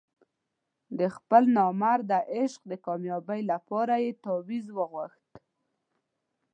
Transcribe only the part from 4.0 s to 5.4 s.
یې تاویز وغوښت.